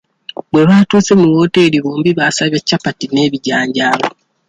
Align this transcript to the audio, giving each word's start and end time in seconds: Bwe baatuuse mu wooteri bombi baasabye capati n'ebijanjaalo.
Bwe 0.51 0.63
baatuuse 0.69 1.13
mu 1.19 1.27
wooteri 1.33 1.77
bombi 1.85 2.09
baasabye 2.17 2.59
capati 2.69 3.05
n'ebijanjaalo. 3.09 4.07